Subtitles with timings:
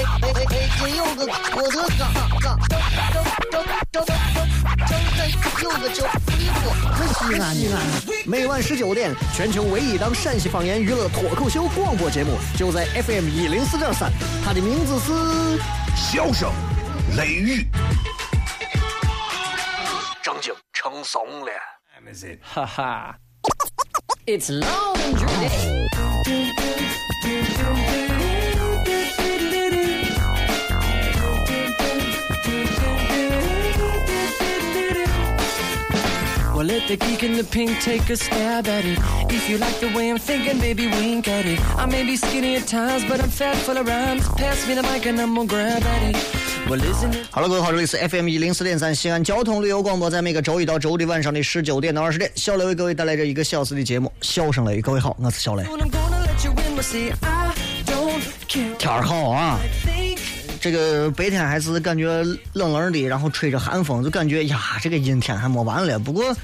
[0.00, 0.08] 张
[2.40, 2.56] 张
[3.50, 5.28] 张张张张
[5.62, 6.06] 有个叫
[6.38, 6.62] 李波。
[7.20, 7.76] 西安，西安，
[8.26, 14.10] 每晚十九点，全球唯一档陕西方言娱乐脱口秀广播节目，就在 FM 一零四点三。
[14.44, 15.12] 它的名字是
[15.94, 16.50] 《笑声
[17.16, 17.62] 雷雨》，
[20.22, 21.52] 正经成怂了。
[22.42, 23.14] 哈哈
[24.26, 25.48] ，It's laundry
[26.24, 26.59] day。
[36.64, 38.98] Let the geek in the pink take a stab at it.
[39.30, 41.60] If you like the way I'm thinking, baby, wink at it.
[41.76, 44.28] I may be skinny at times, but I'm fat full of rhymes.
[44.36, 46.16] Pass me the mic and I'm gonna grab at it.
[47.32, 54.12] Hello，各位好，这里是 FM 一零四点三西安交通旅游广播，在每个周一到周五的晚上的十九点到二十点，小雷为各位带来这一个小时的节目。
[54.20, 55.64] 笑声雷，各位好，我是小雷。
[58.78, 59.58] 天儿好啊，
[60.60, 62.22] 这个白天还是感觉
[62.52, 65.98] 冷冷的，然后吹着寒风，就感觉呀，这个阴天还没完了。
[65.98, 66.36] 不过。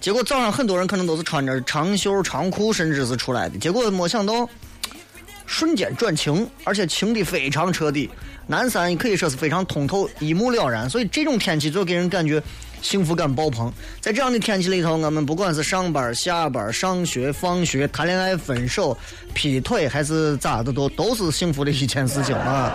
[0.00, 3.56] 结果早上很多人可能都是穿着长袖长裤，甚至是出来的。
[3.56, 4.50] 结果没想到，
[5.46, 8.10] 瞬间转晴，而且晴的非常彻底。
[8.48, 10.90] 南山可以说是非常通透，一目了然。
[10.90, 12.42] 所以这种天气就给人感觉
[12.82, 13.72] 幸福感爆棚。
[14.00, 18.94] 在这样的天气里头，我们不管是上班、下班、上学、放学、谈恋爱、分手、
[19.32, 22.74] 劈腿，还是咋的，都都是幸福的一件事情啊。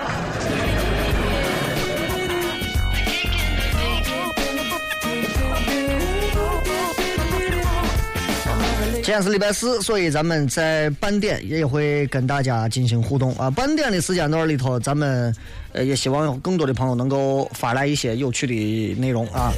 [9.08, 13.50] 今天是礼拜四，所以咱们在半点也会跟大家进行互动啊。
[13.50, 15.34] 半点的时间段里头，咱们
[15.72, 19.54] 呃也希望有更多的朋友能够发来一些有趣的内容啊。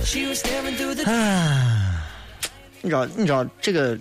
[1.08, 2.06] 啊，
[2.84, 3.98] 你知道，你知道这个，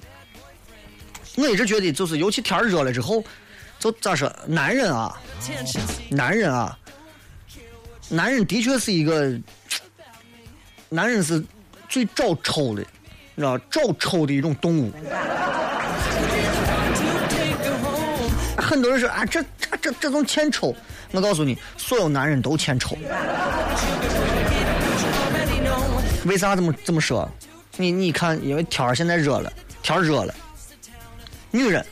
[1.36, 3.24] 我一直觉得就是，尤其天热了之后，
[3.78, 5.18] 就咋说，男人啊，
[6.10, 6.78] 男人啊，
[8.10, 9.34] 男人的确是一个，
[10.90, 11.42] 男人是
[11.88, 12.84] 最找抽的。
[13.38, 14.92] 你知道找抽的一种动物，
[18.56, 20.74] 很多人说啊，这这这这种欠抽。
[21.12, 22.98] 我告诉你，所有男人都欠抽。
[26.24, 27.30] 为啥这么这么说？
[27.76, 29.52] 你你看，因为天儿现在热了，
[29.84, 30.34] 天儿热了，
[31.52, 31.86] 女人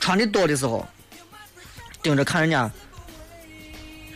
[0.00, 0.86] 穿的多的时候，
[2.02, 2.70] 盯着看人家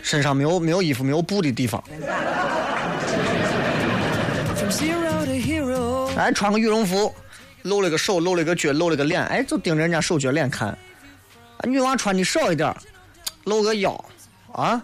[0.03, 1.85] 身上没有没有衣服、没有布的地方。
[6.19, 7.15] 哎，穿个羽绒服，
[7.63, 10.69] 露了个手，露了个脚，露了个脸，哎，就盯着人家手脚脸看。
[10.71, 10.79] 啊
[11.63, 12.75] 女娃穿的少一点，
[13.45, 14.05] 露个腰，
[14.53, 14.83] 啊，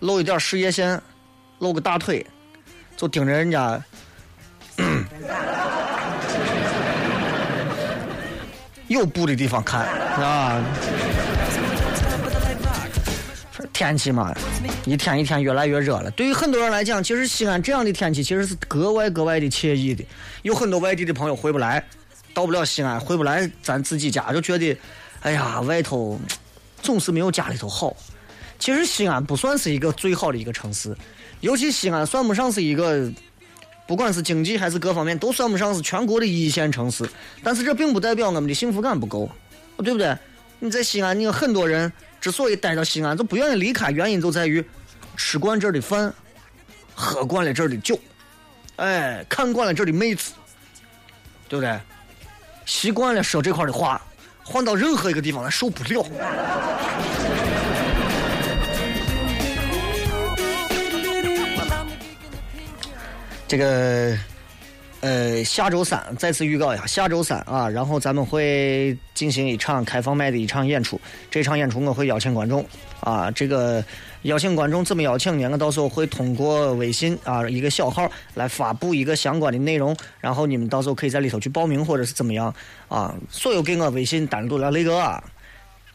[0.00, 1.00] 露一点事业线，
[1.60, 2.26] 露个大腿，
[2.98, 3.82] 就盯着人家，
[8.88, 9.86] 有布的地方看，
[10.22, 10.62] 啊。
[13.76, 14.34] 天气嘛，
[14.86, 16.10] 一天一天越来越热了。
[16.12, 20.02] 对于很多人来讲，其实西安这样的天气其实是格外格外的惬意的。
[20.40, 21.84] 有很多外地的朋友回不来，
[22.32, 24.74] 到不了西安，回不来咱自己家，就觉得，
[25.20, 26.18] 哎呀，外头
[26.80, 27.94] 总是没有家里头好。
[28.58, 30.96] 其实西安不算是一个最好的一个城市，
[31.42, 33.12] 尤其西安算不上是一个，
[33.86, 37.06] 不管是经济还是各方面都算不上是全国的一线城市。
[37.42, 39.30] 但是这并不代表我们的幸福感不够，
[39.84, 40.16] 对不对？
[40.60, 41.92] 你在西安，你有很多人。
[42.20, 44.64] 之所以待到西安就不愿意离开，原因就在于
[45.16, 46.12] 吃惯这儿的饭，
[46.94, 47.98] 喝惯了这儿的酒，
[48.76, 50.32] 哎，看惯了这儿的妹子，
[51.48, 51.78] 对不对？
[52.64, 54.02] 习惯了说这块的话，
[54.42, 56.04] 换到任何一个地方他受不了。
[63.46, 64.18] 这个。
[65.06, 71.00] 呃，下周三再次预告一下，下周三啊，然后咱们会进行一场开放麦的一场演出。
[71.30, 72.66] 这场演出我会邀请观众
[72.98, 73.84] 啊，这个
[74.22, 75.48] 邀请观众怎么邀请呢？
[75.52, 82.52] 我到时候会通过微信啊一个小号来发布一个相关的内容，然后你们到时候可以在里头去报名或者是怎么样
[82.88, 83.14] 啊。
[83.30, 85.22] 所有给我微信单独的雷哥，啊，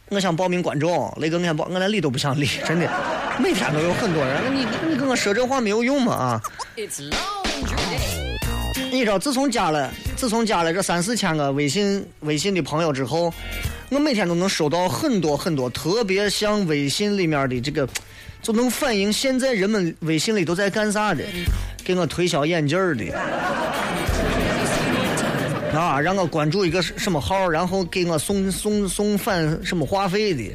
[0.07, 2.89] 我想报名观众，雷哥我想报，我连理都不想理，真的，
[3.43, 6.41] 每天都有很多人，你你跟我说这话没有用嘛啊？
[8.91, 13.33] 你知道，自从加了自从加了这三四千个微信微信的朋友之后，
[13.89, 17.87] 我每天都能收到很多很多特别像微信里面的这个，
[18.41, 21.23] 就能反映现在人们微信里都在干啥的，
[21.85, 23.17] 给我推销眼镜的。
[25.73, 30.51] 啊，让我关注一个什么号，然后给我送送送返什么话费的，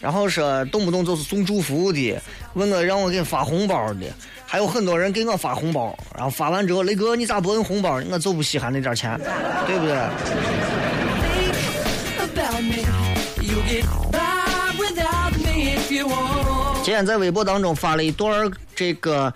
[0.00, 2.20] 然后说动不动就是送祝福的，
[2.54, 4.06] 问我让我给发红包的，
[4.50, 8.00] 还有很多人给我发红包，然后发完之后，雷哥你咋不摁红包？
[8.10, 9.20] 我就不稀罕那点钱，
[9.66, 9.94] 对不对？
[16.82, 19.30] 今天在微博当中发了一段这个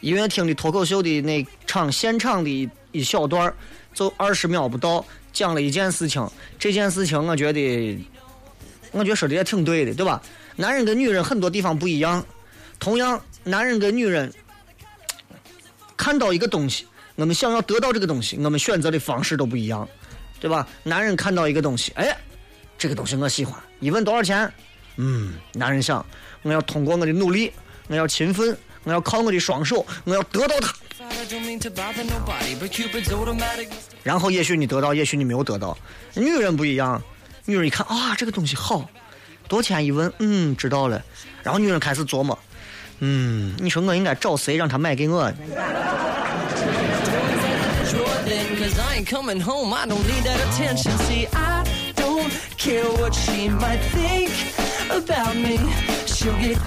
[0.00, 3.50] 音乐厅的脱口秀的那场现场的一小段
[3.94, 5.02] 就二十秒不到，
[5.32, 6.28] 讲了一件事情。
[6.58, 7.98] 这件事情我觉得，
[8.92, 10.20] 我觉得说的也挺对的，对吧？
[10.56, 12.22] 男人跟女人很多地方不一样。
[12.78, 14.30] 同样，男人跟女人
[16.00, 19.86] 看到一个东西，我们想要得到这个东西，我们选择的方式都不一样，
[20.40, 20.66] 对吧？
[20.82, 22.16] 男人看到一个东西，哎，
[22.78, 24.50] 这个东西我喜欢，一问多少钱？
[24.96, 26.04] 嗯，男人想，
[26.40, 27.52] 我要通过我的努力，
[27.88, 30.74] 我要勤奋，我要靠我的双手，我要得到它。
[34.02, 35.76] 然后也许你得到，也许你没有得到。
[36.14, 37.02] 女人不一样，
[37.44, 38.88] 女人一看啊，这个东西好，
[39.46, 39.84] 多钱？
[39.84, 41.04] 一问，嗯，知道了。
[41.42, 42.38] 然后女人开始琢磨，
[43.00, 45.32] 嗯，你说我应该找谁让他买给我？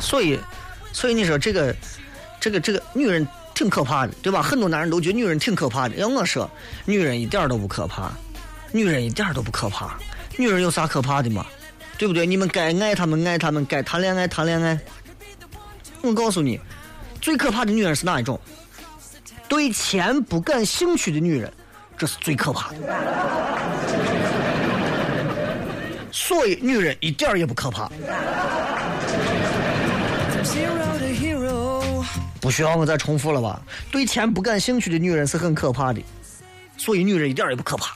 [0.02, 0.40] 所以，
[0.92, 1.76] 所以你说这个，
[2.40, 4.42] 这个，这个女人挺可怕的，对吧？
[4.42, 5.96] 很多男人都觉得女人挺可怕的。
[5.96, 6.50] 要我说，
[6.86, 8.12] 女人一点都不可怕，
[8.72, 9.96] 女人一点都不可怕。
[10.36, 11.46] 女人有啥可怕的嘛？
[11.96, 12.26] 对不对？
[12.26, 14.80] 你们该爱他们爱他们，该谈恋爱谈恋爱。
[16.04, 16.60] 我告诉你，
[17.22, 18.38] 最可怕的女人是哪一种？
[19.48, 21.52] 对钱不感兴趣的女人，
[21.98, 22.76] 这是最可怕的。
[26.12, 27.90] 所以，女人一点也不可怕。
[32.42, 33.62] 不需要我再重复了吧？
[33.90, 36.02] 对钱不感兴趣的女人是很可怕的，
[36.76, 37.96] 所以女人一点也不可怕。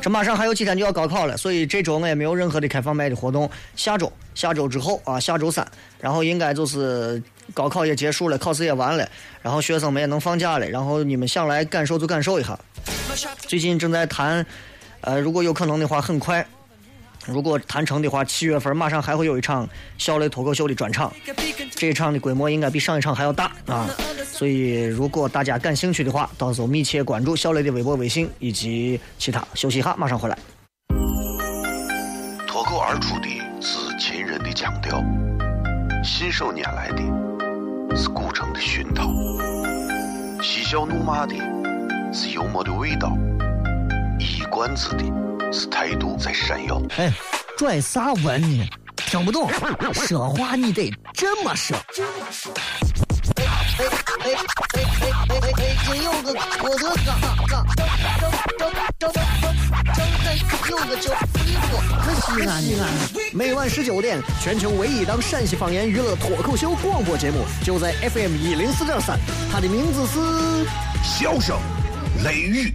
[0.00, 3.50] 这马上还有几天就要高考了，所以这周我也没有任何的开放麦的活动。
[3.76, 5.66] 下周，下周之后啊，下周三，
[6.00, 7.22] 然后应该就是
[7.52, 9.08] 高考也结束了，考试也完了，
[9.42, 12.58] 然后学生们也能放假了，然后你们想来感受就感受一下。
[13.38, 14.44] 最近正在谈，
[15.02, 16.46] 呃，如果有可能的话，很快。
[17.26, 19.68] 如果谈成的话，七月份马上还会有一场
[19.98, 21.12] 小雷脱口秀的专场，
[21.74, 23.86] 这一场的规模应该比上一场还要大啊！
[24.24, 29.44] 所以如果大家感兴趣的话，到时候密切关注小雷的微博、微信以及其他。
[29.54, 30.38] 休息一下，马上回来。
[32.46, 33.28] 脱口而出的
[33.60, 35.02] 是秦人的腔调，
[36.02, 39.10] 信手拈来的是古城的熏陶，
[40.42, 41.34] 嬉笑怒骂的
[42.12, 43.12] 是幽默的味道，
[44.18, 45.27] 一冠子的。
[45.52, 46.80] 是态度在闪耀。
[46.96, 47.12] 哎，
[47.56, 48.68] 拽啥文呢？
[48.96, 49.50] 听不懂，
[49.94, 51.76] 说话你得这么说。
[53.36, 54.34] 哎哎哎哎
[54.72, 55.76] 哎哎哎！
[55.86, 57.86] 今有个我的嘎嘎，张
[58.58, 59.16] 张张张张
[60.68, 62.82] 有个叫李波，可西安西安。
[63.32, 69.18] 每晚十九点，全球唯一档陕西方言娱乐脱口秀广播节目，就在 FM 一零四点三。
[69.50, 70.18] 它的名字是
[71.02, 71.56] 《笑声
[72.24, 72.74] 雷雨》。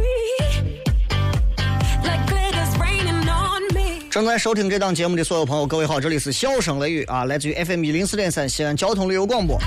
[4.11, 9.57] 正在收听这档节目的所有朋友，各位好，这里是笑声雷雨啊，来自于 FM 一零四点三西安交通旅游广播。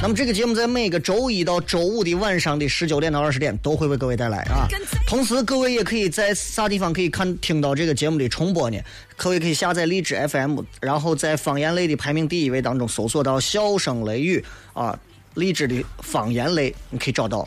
[0.00, 4.66] 那么这个节目在每个周一到周五的晚上的十九点到二十点都会为各位带来啊。
[5.06, 8.78] 同时，各位也可以在啥地方可以看听到这个节目的重播呢？
[9.18, 14.42] 各位可以下载荔枝 FM，然后在方言类的排名第一位当中搜索到笑声雷雨
[14.72, 14.98] 啊，
[15.34, 17.46] 荔枝的方言类你可以找到。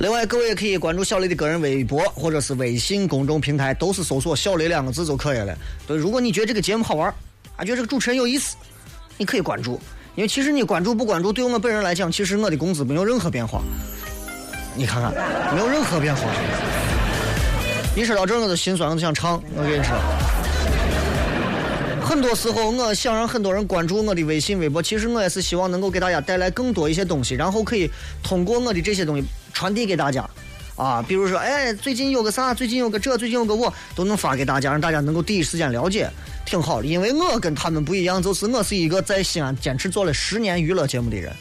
[0.00, 5.54] 另外，各位也可以关注小雷的个人微博或者是微信公众平台，都是搜索“小雷”两个字就可以了。
[5.86, 7.12] 对，如果你觉得这个节目好玩，
[7.54, 8.56] 啊，觉得这个主持人有意思，
[9.18, 9.78] 你可以关注。
[10.14, 13.60] 因为其实你关注不关注，对我本人来讲，其实我的工资没有任何变化。
[14.74, 15.12] 你看看，
[15.54, 16.22] 没有任何变化。
[17.94, 19.34] 一说到这，我都心酸，我都想唱。
[19.54, 19.94] 我跟你说，
[22.02, 27.90] 很多时候我想让很多人关注我的微信、微博，其实我也是希望能够给大家带来更多一些东西，然后可以
[28.22, 29.24] 通过我的这些东西。
[29.52, 30.28] 传递给大家，
[30.76, 36.08] 啊，比如说，哎，最近有个啥，最近有个这，最近有个我，都能发给大家，让大家能够第一时间了解，
[36.46, 36.86] 挺好的。
[36.86, 41.32] 因为我跟他们不一样，就是我是一个在西安坚持做了十年娱乐节目的人，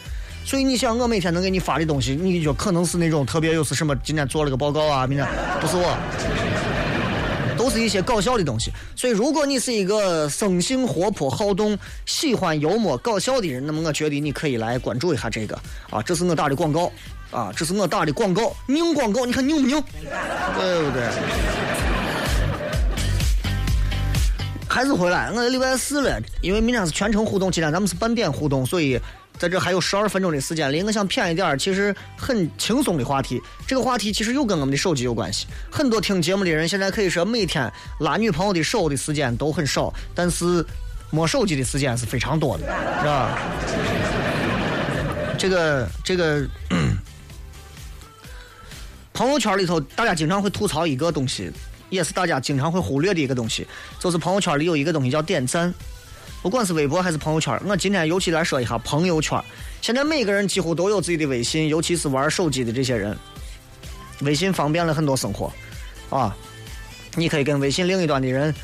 [0.45, 5.27] 所以你想，我每天能给你发的东西，你就可能是那种特别又是什么，今天做了个报告啊，明天
[5.61, 5.95] 不是我，
[7.57, 8.71] 都是一些搞笑的东西。
[8.95, 15.57] 所以，如果你是一个生性活泼好动、喜欢幽默搞笑的人，那么我觉得你可以来关注一下这个，
[15.89, 16.91] 啊，这是我打的广告。
[17.31, 19.83] 啊，这是我打的广告，拧广告，你看拧不拧？
[20.55, 21.03] 对不对？
[24.67, 28.99] 还是回来，我礼拜四了，因为明天是全程互动，今天咱们是半点互动，所以
[29.37, 33.41] 在这还有十二分钟的时间里，我想骗一点其实很轻松的话题。
[33.67, 35.47] 这个话题其实又跟我们的手机有关系。
[35.71, 40.65] 很多听节目的人现在可以说每天拉女朋友的手的时间都很少，但是
[41.09, 42.63] 摸手机的时间是非常多的，
[43.01, 43.37] 是吧？
[45.37, 46.47] 这个这个。
[49.19, 51.51] 朋友圈里头，大家经常会吐槽一个东西，
[51.89, 53.67] 也是大家经常会忽略的一个东西，
[53.99, 55.73] 就是朋友圈里有一个东西叫点赞。
[56.41, 59.37] 不管是微博还是朋友圈，我今天尤其来说一下朋友圈。
[59.81, 63.13] 现在每个人几乎都有自己的微信，尤其是玩手机的这些人，
[64.21, 65.51] 微信方便了很多生活
[66.09, 66.33] 啊！
[67.15, 68.55] 你可以跟微信另一端的人，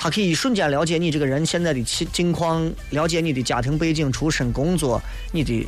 [0.00, 5.00] 他可以一瞬间了解你这个人现在的情境况，了解你的家庭背景、出身、工作、
[5.30, 5.64] 你的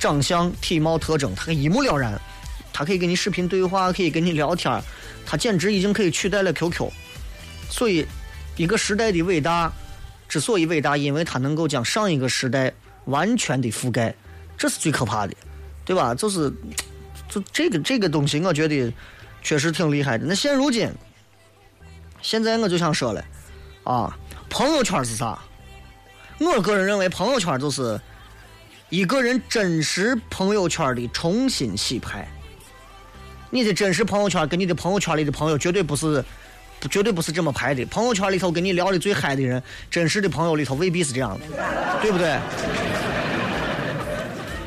[0.00, 2.20] 长相、体貌特征，他一目了然。
[2.74, 4.82] 他可以跟你视频对话，可以跟你聊天
[5.24, 6.90] 他简直已经可以取代了 QQ。
[7.70, 8.04] 所以，
[8.56, 9.72] 一个时代的伟大，
[10.28, 12.72] 之所以伟大，因为它能够将上一个时代
[13.04, 14.14] 完全的覆盖，
[14.58, 15.34] 这是最可怕的，
[15.84, 16.14] 对吧？
[16.14, 16.52] 就是，
[17.28, 18.92] 就这个这个东西，我觉得
[19.40, 20.26] 确实挺厉害的。
[20.26, 20.90] 那现如今，
[22.20, 23.24] 现在我就想说了，
[23.84, 24.18] 啊，
[24.50, 25.38] 朋友圈是啥？
[26.40, 28.00] 我个人认为，朋友圈就是
[28.90, 32.28] 一个人真实朋友圈的重新洗牌。
[33.54, 36.24] 你的真实朋友圈跟你的朋友圈里的朋友绝对不是，
[36.90, 37.86] 绝对不是这么排的。
[37.86, 41.46] 朋友圈里头跟你聊的最嗨的人，真实的朋友里头未必是这样的，
[42.02, 42.36] 对不对？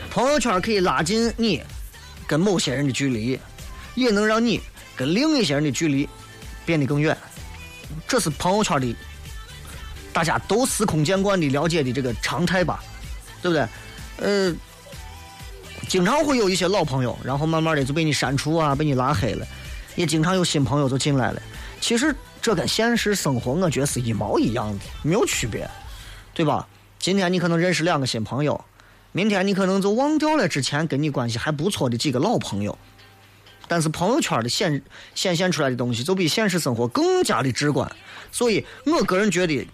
[0.10, 1.62] 朋友圈可以拉近你
[2.26, 3.38] 跟某些人的距离，
[3.94, 4.62] 也能让你
[4.96, 6.08] 跟另一些人的距离
[6.66, 7.16] 变得更远。
[8.08, 8.96] 这是朋友圈的
[10.14, 12.82] 大家都司空见惯的了解的这个常态吧，
[13.42, 13.68] 对不对？
[14.26, 14.56] 呃。
[15.88, 19.48] 经常会有一些老朋友，然后慢慢的就被你删除啊，被你拉黑了，
[19.96, 21.42] 也经常有新朋友就进来了。
[21.80, 25.70] 其实这跟现实生活我觉得是一毛一样的，没有区别，
[26.34, 26.68] 对吧？
[27.00, 28.64] 今天你可能认识两个新朋友，
[29.12, 32.78] 明天你可能就忘掉了之前跟你关系还不错的几个老朋友。
[33.70, 34.82] 但是朋友圈的显
[35.14, 37.90] 显现出来的东西，就比现实生活更加的直观。
[38.32, 39.68] 所以我个人觉得，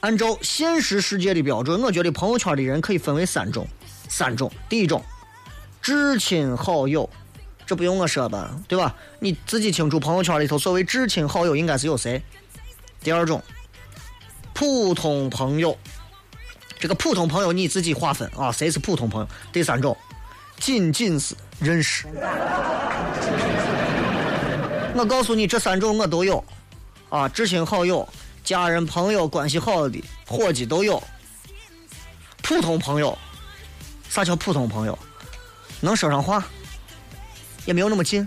[0.00, 3.66] 按照现实世界的标准，我觉得朋友圈的人可以分为三种。
[4.08, 5.02] 三种，第一种，
[5.82, 7.08] 至亲好友，
[7.66, 8.94] 这不用我说吧，对吧？
[9.20, 12.22] 你自己清楚，朋友圈里头所谓至亲好友应该是有谁？
[13.00, 13.42] 第二种，
[14.54, 15.76] 普通朋友，
[16.78, 19.28] 这个普通朋友你自己划分啊，谁是普通朋友？
[19.52, 19.96] 第三种，
[20.58, 22.06] 仅仅是认识。
[24.94, 26.42] 我告诉你，这三种我都有，
[27.08, 28.08] 啊，至亲好友、
[28.42, 31.00] 家人、朋友关系好的伙计都有，
[32.42, 33.16] 普通朋友。
[34.08, 34.98] 啥叫普通朋友？
[35.80, 36.44] 能说上话，
[37.64, 38.26] 也没有那么近，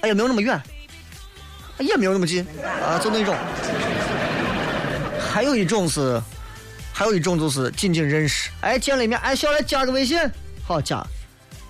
[0.00, 0.58] 哎，也没有那么远，
[1.78, 2.46] 也没有那么近
[2.82, 3.36] 啊，就那种。
[5.30, 6.18] 还有一种是，
[6.90, 10.18] 还有一种就是仅仅认识，哎，见了一面，哎，小来加个微信，
[10.66, 11.06] 好加，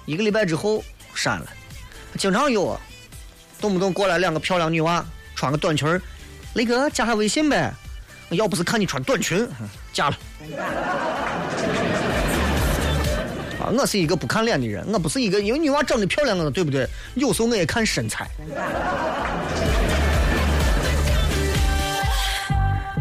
[0.06, 1.46] 一个礼拜之后删了。
[2.16, 2.80] 经常有，啊，
[3.60, 6.00] 动不动过来两个漂亮女娃，穿个短裙，
[6.54, 7.74] 雷哥加下微信呗。
[8.30, 9.48] 要不是看你穿短裙，
[9.92, 10.16] 加了。
[13.76, 16.88] 我是一个不看脸的人，我不是一个因为女娃长得漂亮了，对不对？
[17.14, 18.28] 有时候我也看身材。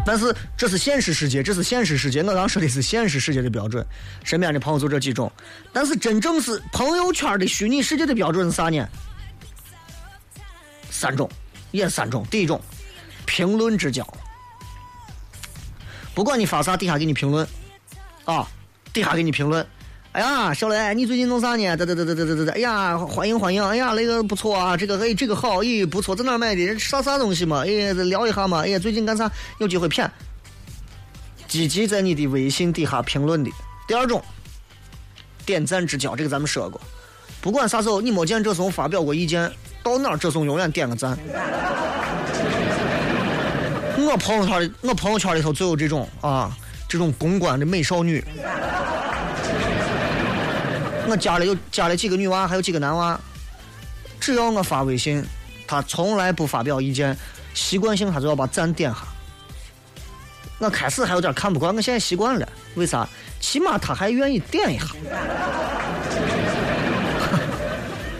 [0.04, 2.22] 但是这是现实世界，这是现实世界。
[2.22, 3.84] 我刚说的是现实世界的标准，
[4.24, 5.30] 身边的朋友就这几种。
[5.70, 8.88] 但是真正是朋友圈的虚拟世界的标准是啥呢？
[10.90, 11.30] 三种，
[11.72, 12.26] 也三种。
[12.30, 12.58] 第一种，
[13.26, 14.06] 评论之交，
[16.14, 17.46] 不管你发啥，底下给你评论，
[18.24, 18.48] 啊，
[18.94, 19.66] 底下给你评论。
[20.12, 21.76] 哎呀，小雷，你最近弄啥呢？
[21.76, 23.62] 得得得得得得得，哎呀，欢迎欢迎！
[23.62, 26.78] 哎呀，那个不错啊，这个哎这个好，咦不错，在哪买的？
[26.78, 27.62] 啥啥东西嘛？
[27.66, 28.62] 哎，聊一下嘛？
[28.62, 29.30] 哎呀，最近干啥？
[29.58, 30.10] 有机会骗。
[31.46, 33.50] 积极在你的微信底下评论的。
[33.86, 34.22] 第二种，
[35.44, 36.80] 点赞之交，这个咱们说过。
[37.42, 39.50] 不管啥时候，你没见这怂发表过意见，
[39.82, 41.16] 到哪这怂永远点个赞。
[43.98, 46.50] 我朋友圈里，我朋友圈里头就有这种啊，
[46.88, 48.24] 这种公关的美少女。
[51.08, 53.18] 我加了有加了几个女娃，还有几个男娃。
[54.20, 55.24] 只要我发微信，
[55.66, 57.16] 他从来不发表意见，
[57.54, 58.98] 习惯性他就要把赞点下。
[60.58, 62.46] 我开始还有点看不惯，我现在习惯了。
[62.74, 63.08] 为啥？
[63.40, 64.86] 起码他还愿意点一下。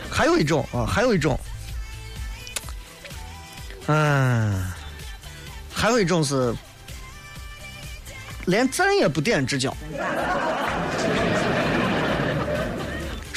[0.08, 1.38] 还有一种啊，还有一种，
[3.86, 4.64] 嗯，
[5.72, 6.54] 还有一种是
[8.46, 9.76] 连赞也不点之交。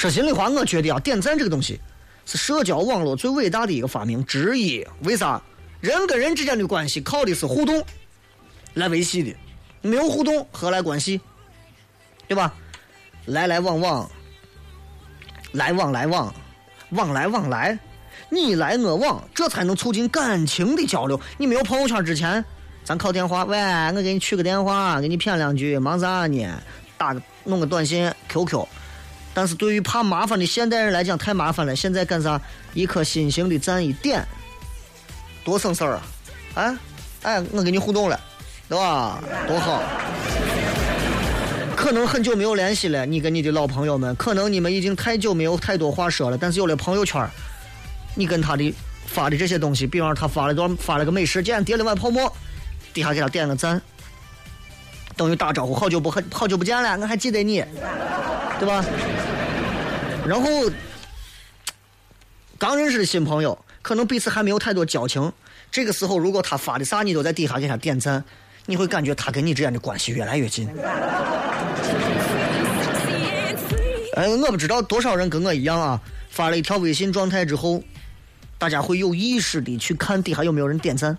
[0.01, 1.79] 说心里话，我觉得啊，点赞这个东西
[2.25, 4.84] 是社交网络最伟大的一个发明之一。
[5.03, 5.39] 为啥？
[5.79, 7.86] 人跟人之间的关系靠的是互动
[8.74, 9.36] 来维系的，
[9.84, 11.22] 没有互动何来关系？
[12.27, 12.51] 对吧？
[13.27, 14.10] 来来往往，
[15.51, 16.34] 来往来往，
[16.89, 17.77] 往来往来，
[18.29, 21.22] 你来我往，这才能促进感情的交流。
[21.38, 22.43] 你没有朋友圈之前，
[22.84, 23.55] 咱靠电话，喂，
[23.96, 26.60] 我给你取个电话，给你谝两句，忙啥呢？
[26.98, 28.65] 打个弄个短信，QQ。
[29.33, 31.75] 但是对于怕麻烦的现代人来讲，太麻烦了。
[31.75, 32.39] 现在干啥？
[32.73, 34.25] 一颗心形的赞一点，
[35.43, 36.01] 多省事儿啊！
[36.53, 36.75] 哎，
[37.23, 38.19] 哎，我跟你互动了，
[38.69, 39.21] 对吧？
[39.47, 39.83] 多好。
[41.75, 46.38] 可能很久没有联系了，你跟你的老朋友们，可能你们已经太久没有太多话说了。
[46.38, 47.27] 但是有了朋友圈，
[48.15, 48.73] 你跟他的
[49.07, 52.31] 发的这些东西，比方他发了段发了个美食，今天叠了碗泡馍，
[52.93, 53.81] 底下给他点个赞，
[55.22, 57.63] 等于打招呼，好久不很好久不见了，我还记得你，
[58.58, 58.84] 对吧？
[60.25, 60.50] 然后
[62.58, 65.32] 刚认识的新朋友，可能彼此还没有太多交情，
[65.72, 68.24] 这个时候如果他发的啥，你都在底下给他点赞，
[68.66, 70.68] 你会感觉他跟你之间的关系越来越近。
[74.16, 76.01] 哎，我不知道多少人跟我一样啊，
[76.32, 77.84] 发了一条微信状态之后，
[78.58, 81.16] 大家会有意识的去看底下有没有人点赞，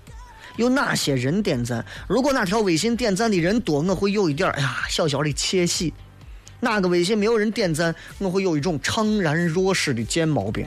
[0.57, 1.85] 有哪些人点赞。
[2.09, 5.93] 如果哪条微信点赞的人多，我会有一点哎呀小小的窃喜；
[6.61, 10.67] 哪个微信没有人点赞，我会有一种怅然若失的贱毛病。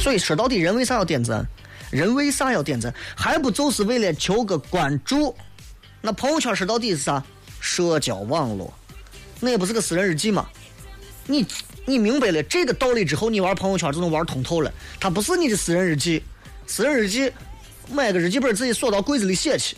[0.00, 1.46] 所以说到底，人为啥要点赞？
[1.90, 2.92] 人为啥要点赞？
[3.14, 5.34] 还不就是为了求个关注？
[6.00, 7.22] 那朋友圈说到底是啥？
[7.60, 8.74] 社交网络，
[9.38, 10.48] 那也不是个私人日记嘛？
[11.28, 11.46] 你
[11.84, 14.72] 你明白了这个道理之后，你玩朋友圈就能玩通透了。
[15.00, 16.22] 它不是你的私人日记，
[16.66, 17.32] 私人日记
[17.90, 19.76] 买个日记本自己锁到柜子里写去。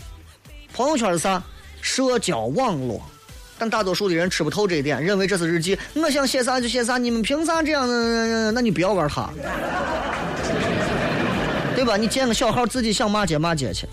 [0.74, 1.42] 朋友圈是啥？
[1.80, 3.02] 社交网络。
[3.56, 5.78] 但大多数的人吃不透这一点，认为这是日记。
[5.94, 8.50] 我想写啥就写啥，你们凭啥这样呢？
[8.50, 9.30] 那你不要玩它，
[11.74, 11.96] 对吧？
[11.96, 13.86] 你建个小号，自己想骂街骂街去。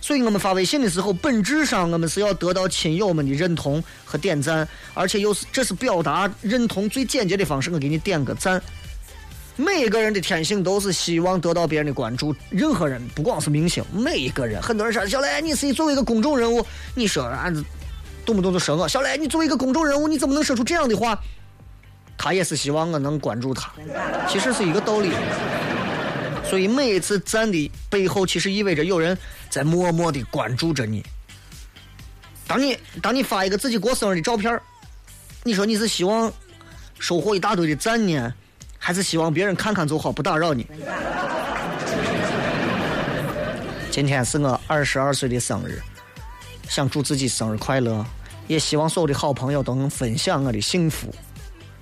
[0.00, 7.70] 所以我们发微信的时候，本质上我们是要得到亲友们的认同和点赞，而且又是这是表达认同最简洁的方式。
[7.70, 8.62] 我给你点个赞。
[9.56, 17.52] 每一个人的天性都是希望得到别人的关注，任何人不光是明星，每一个人，很多人说小雷，你是作为一个公众人物，你说俺
[18.24, 21.18] 动不动就说我小雷，你作为一个公众人物，你怎么能说出这样的话？
[22.16, 23.72] 他也是希望我能关注他，
[24.28, 25.10] 其实是一个道理。
[26.48, 29.18] 所以每一次赞的背后，其实意味着有人
[29.50, 31.04] 在默默的关注着你。
[32.46, 34.58] 当你当你发一个自己过生日的照片
[35.44, 36.32] 你说你是希望
[36.98, 38.32] 收获一大堆的赞呢，
[38.78, 40.66] 还是希望别人看看就好，不打扰你？
[43.90, 45.82] 今天是我二十二岁的生日，
[46.68, 48.04] 想祝自己生日快乐，
[48.46, 51.14] 也希望所有的好朋友都能分享我的幸福。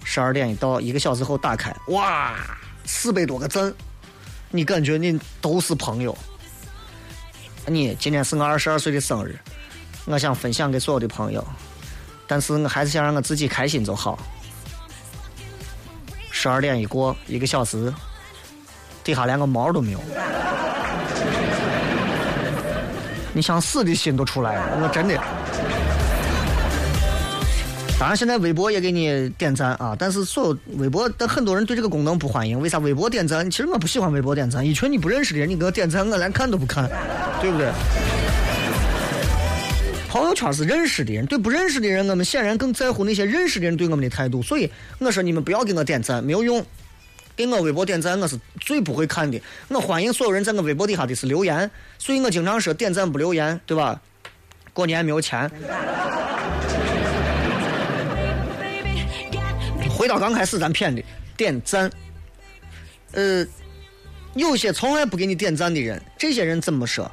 [0.02, 2.34] 十二点一到，一个小时后打开，哇，
[2.84, 3.72] 四百多个赞。
[4.50, 6.16] 你感觉你都是朋友？
[7.68, 9.36] 你今天是我二十二岁的生日，
[10.04, 11.44] 我想分享给所有的朋友，
[12.26, 14.16] 但是我还是想让我自己开心就好。
[16.30, 17.92] 十二点一过，一个小时，
[19.02, 20.00] 底下连个毛都没有，
[23.32, 25.20] 你想死的心都出来了，我真的。
[27.98, 32.60] 当然，现在微博也给你点赞啊，但是所有微博的很多人对这个功能不欢迎。
[32.60, 33.50] 为啥微博点赞？
[33.50, 36.86] 其实我不喜欢微博点赞，一群你不认识的人，你给我点赞，我连看都不看，
[37.40, 37.72] 对不对？
[40.10, 44.42] 朋友圈是认识的人，对不认识的人，我们显然更在乎那些认识的人对我们的态度。
[44.42, 46.62] 所以我说你们不要给我点赞，没有用。
[47.34, 49.40] 给我微博点赞，我是最不会看的。
[49.68, 53.98] 我欢迎所有人在我微博底下的是留言，所以我经常说点赞不留言，对吧？
[54.74, 55.50] 过年没有钱。
[60.06, 61.02] 回到刚开始咱骗的
[61.36, 61.90] 点赞，
[63.10, 63.44] 呃，
[64.34, 67.10] 有些从来不给你点赞的人，这些人怎么说？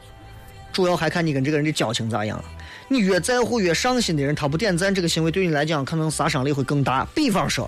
[0.71, 2.39] 主要还看你跟这个人的交情咋样。
[2.87, 7.03] 你越在乎、越上心的人，他不点赞，这个行为对你来讲可能杀伤力会更大。
[7.15, 7.67] 比方说，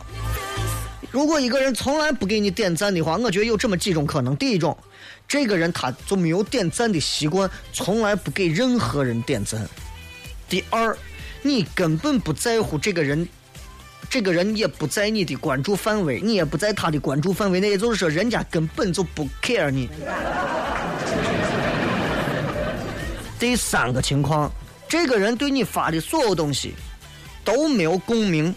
[1.09, 4.77] 如果一个人从来不给你点赞的话，我觉得有这么几种可能：第一种，
[5.27, 9.59] 这个人他就没有点赞的习惯，从来不给任何人点赞；
[10.47, 10.95] 第二，
[11.41, 13.27] 你根本不在乎这个人。
[14.09, 19.89] 这个人也不在你的关注范围，你也不在他的关注范围内，也就是说，人家根本就不 care 你。
[23.37, 24.51] 第三个情况，
[24.87, 26.73] 这个人对你发的所有东西
[27.43, 28.53] 都没有共鸣。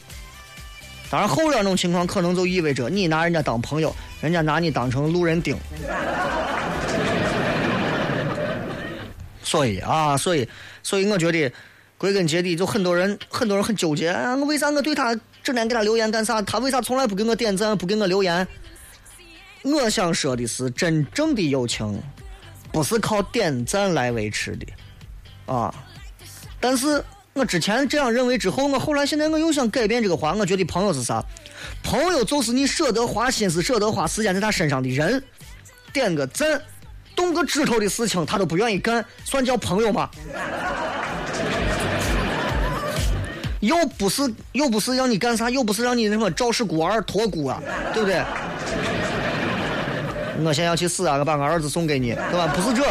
[1.11, 5.57] 当然，后两种情况可能就意味着你拿人家当朋友，人家拿你当成路人丁。
[9.43, 10.49] 所以啊，所以，
[10.83, 11.53] 所以我觉得。
[11.99, 16.43] 归根结底，就很多人很多人很纠结啊，我为啥我对他整天给他留言干啥？
[16.43, 18.47] 他为啥从来不给我点赞，不给我留言？
[19.63, 21.99] 我想说的是，真正的友情
[22.71, 24.67] 不是靠点赞来维持的
[25.47, 25.75] 啊。
[26.61, 31.25] 但是我之前这样认为之后，我后来现在我又想改变这个话，我觉得朋友是啥？
[31.83, 35.25] 朋友就是你舍得花心思、舍得花时间在他身上的人，
[35.95, 36.61] 点个赞，
[37.17, 40.11] 动个指头的事情他都不愿意干，算叫朋友吗？
[43.61, 48.23] 又不是又不是让你干啥，又不是让你什么肇事孤儿托孤啊，对不对？
[50.45, 51.17] 我现在要去死啊！
[51.17, 52.47] 我把我儿子送给你，对吧？
[52.55, 52.85] 不是这。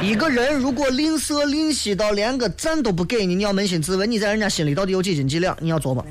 [0.00, 5.54] 一个人如果吝啬吝惜到连个赞都不给你，你要扪心自问，你在人家心里到底有几斤几两？
[5.60, 6.02] 你要琢磨？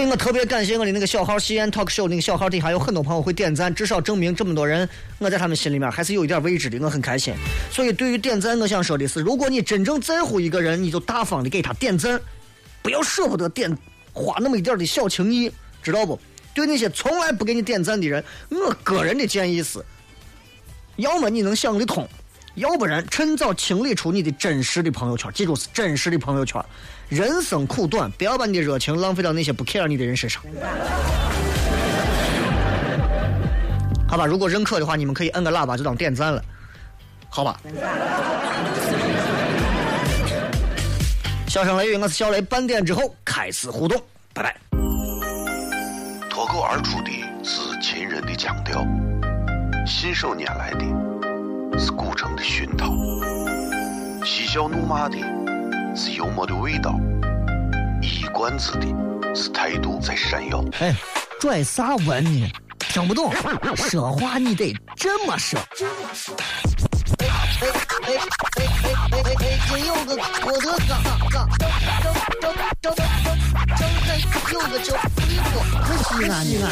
[0.00, 7.34] 所以我特别感谢我的那个小号西安 talk show 那个小号底下有很多朋友会点赞，至少证明这么多人我在他们心里面还是有一点位置的，我很开心。
[7.70, 12.18] 所以对于点赞，我想说的是，如果你真正在乎一个人，你就大方的给他点赞，
[12.80, 13.76] 不要舍不得点，
[14.14, 16.18] 花那么一点的小情谊，知道不？
[16.54, 19.84] 对那些从来不给你点赞的人，我个人的建议是：
[20.96, 22.08] 要么你能想得通，
[22.54, 26.58] 要不然趁早清理出你的真实的朋友圈，记住是真实的朋友圈。
[27.10, 30.40] 人生苦短，不要把你的热情浪费到那些不 care 你的人身上。
[34.08, 36.40] 好吧，如果认可的话，你们可以摁个喇叭就当点赞了，
[37.28, 37.60] 好吧？
[41.48, 44.00] 笑声雷雨，我是小雷，半点之后开始互动，
[44.32, 44.56] 拜拜。
[46.30, 47.10] 脱口而出的
[47.42, 48.86] 是秦人的腔调，
[49.84, 50.84] 信手拈来的
[51.76, 52.94] 是古城的熏陶，
[54.24, 55.18] 嬉笑怒骂的。
[55.94, 56.98] 是幽默的味道，
[58.00, 58.86] 一冠子的
[59.34, 60.64] 是态度在闪耀。
[60.80, 60.94] 哎，
[61.40, 62.50] 拽啥文呢？
[62.78, 63.32] 听不懂，
[63.76, 65.58] 说话你得这么说。
[67.18, 67.28] 哎哎
[67.60, 67.68] 哎
[68.06, 68.16] 哎
[68.52, 69.58] 哎哎哎！
[69.68, 70.92] 今有个我的嘎
[71.30, 71.46] 嘎，
[72.40, 72.98] 张张张张
[74.52, 74.96] 有个叫
[76.08, 76.64] 西安西安。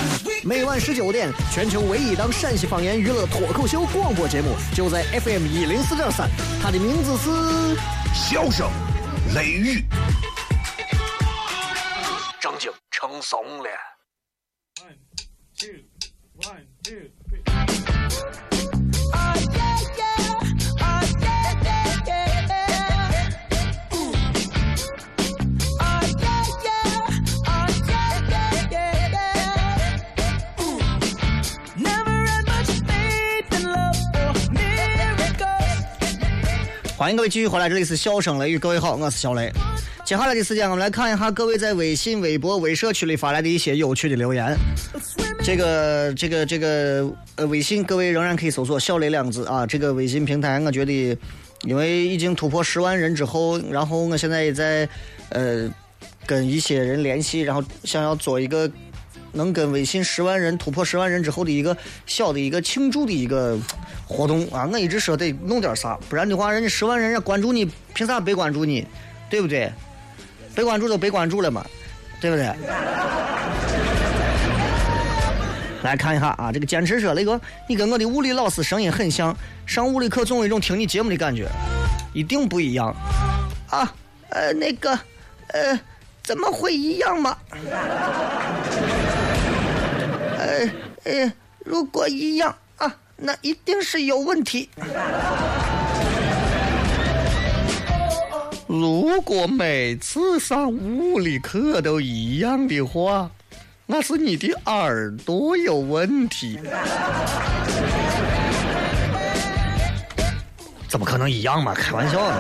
[0.42, 6.28] 每晚十九点，全球唯一档陕西方言娱乐脱口秀广播节目，就在 FM 一零四点三。
[6.62, 7.76] 它的名字是
[8.14, 8.68] 笑声。
[9.34, 9.84] 雷雨，
[12.40, 13.68] 正经成怂了。
[36.98, 39.52] 欢迎各位继续回来，这里是笑声雷雨，各位好，我是小雷。
[40.04, 44.52] 接下来的时间，我们来看一下各位在微信、微博、微社区里发来的一些有趣的留言。
[45.44, 49.64] 这个、这个、这个，呃，微信各位仍然可以搜索“小雷”两个字啊。
[49.64, 51.16] 这个微信平台，我觉得，
[51.62, 54.88] 因为已经突破十万人之后，然后我现在也在
[55.28, 55.72] 呃
[56.26, 58.68] 跟一些人联系，然后想要做一个
[59.32, 63.58] 能跟微信十万人突破十万人之后的一个小的一个庆祝的一个。
[64.10, 64.66] 活动啊！
[64.72, 68.86] 我一直说得弄点啥，不然的话，人家十万人家关注你，凭啥被关注你？
[69.28, 69.70] 对不对？
[70.54, 71.62] 被关注都被关注了嘛，
[72.18, 72.46] 对不对？
[75.82, 77.38] 来看一下啊，这个坚持说那个，
[77.68, 79.36] 你跟我的物理老师声音很像，
[79.66, 81.46] 上物理课总有一种听你节目的感觉，
[82.14, 82.96] 一定不一样
[83.68, 83.94] 啊！
[84.30, 84.98] 呃，那个，
[85.48, 85.78] 呃，
[86.28, 87.34] 怎么会一样嘛？
[90.36, 90.70] 呃
[91.04, 91.32] 呃，
[91.64, 92.94] 如果一样啊。
[93.16, 94.68] 那一定是有问题。
[98.66, 103.30] 如果每次上物理课都一样的话，
[103.86, 106.60] 那是你的耳朵有问题。
[110.90, 111.72] 怎么可能一样嘛？
[111.72, 112.36] 开玩笑呢。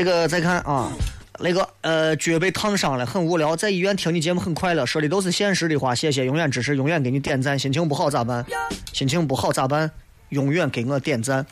[0.00, 0.90] 这个再看啊。
[1.38, 5.94] 那个呃，脚被烫伤了，很无聊，在医院听你节目很快乐，说的都是现实的话。
[5.94, 7.58] 谢谢，永远支持，永远给你点赞。
[7.58, 8.42] 心情不好咋办？
[8.94, 9.90] 心情不好咋办？
[10.30, 11.44] 永远给我点赞。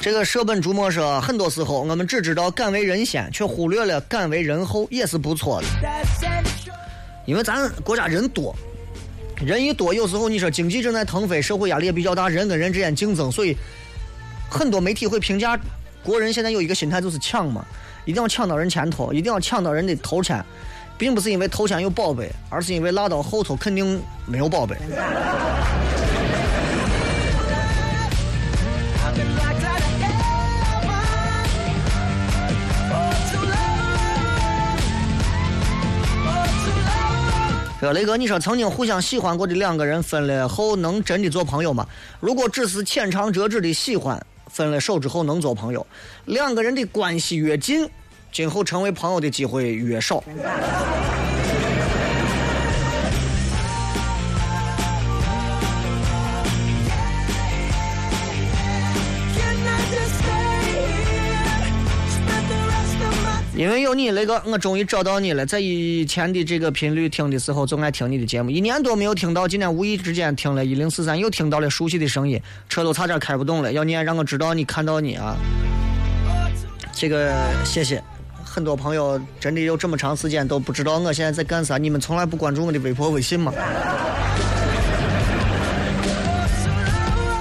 [0.00, 6.27] 这个舍本逐末说，很多时候我们只知道敢为人先，却忽略了敢为人后，也是不错的。
[7.28, 8.56] 因为咱国家人多。
[9.44, 13.54] 人一多，有时候你说经济正在腾飞，社会压力也比较大，人跟人之间竞争，所以
[14.48, 15.60] 很多媒体会评价
[16.02, 17.62] 国人现在有一个心态就是抢嘛，
[18.06, 20.42] 一定要抢到人前头，一定要抢到人的头前，
[20.96, 24.74] 并不是因为头前有宝贝，而是因为拉到后头肯定没有宝贝。
[37.80, 41.86] 说雷哥，你说曾经互相喜欢过的两个人分了后能真的做朋友吗？
[42.18, 45.86] 如果只是浅尝辄止的喜欢，分了手之后能做朋友？
[46.24, 47.88] 两个人的关系越近，
[48.32, 50.24] 今后成为朋友的机会越少。
[63.58, 65.44] 因为有你，雷哥，我终于找到你了。
[65.44, 68.50] 在以前的这个频率听的时候，总爱听你的节目。
[68.50, 73.72] 一年多没有听到，今天无意之间听了一零四三，又听到了熟悉的声音，车都差点开不动了。
[73.72, 75.34] 要念让我知道你看到你啊！
[76.92, 78.00] 这个谢谢。
[78.44, 83.52] 很多朋友真的有这么长时间都不知道我现在在干啥，你们从来不关注我的微博、微信吗？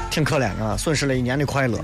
[0.10, 1.78] 挺可怜啊，损失了一年的快乐。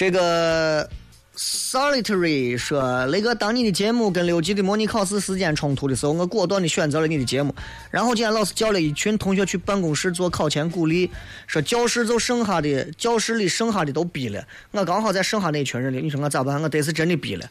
[0.00, 0.88] 这个
[1.36, 7.54] solitary 说：“雷哥，当你的节目跟六级的模拟考试时间冲突的时候，我果断的选择了你的节目。
[7.90, 11.10] 然后今天老师叫了一群同学去办公室做考前鼓励，
[11.46, 16.62] 说教室就剩下的教室里剩下的都逼了，我刚好在剩下那一群人里，你说我咋办？
[16.62, 17.46] 我得是真的逼了。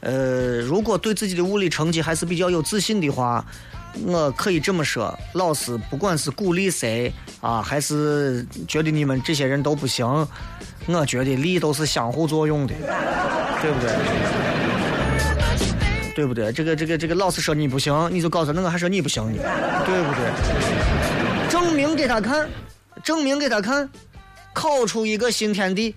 [0.00, 3.44] 呃，如果对自己的物理成绩还是比较有自信的话。”
[4.06, 7.12] 我可以这么说，老师不管是鼓励谁
[7.42, 10.26] 啊，还是觉得你们这些人都不行，
[10.86, 12.74] 我觉得力都是相互作用的，
[13.60, 13.90] 对不对？
[16.14, 16.52] 对不对？
[16.52, 19.42] 这个这个这个老师说你不行，你就告诉那个还说你不行呢，
[19.86, 21.50] 对不对？
[21.50, 22.46] 证明给他看，
[23.02, 23.88] 证明给他看，
[24.52, 25.94] 考出一个新天地。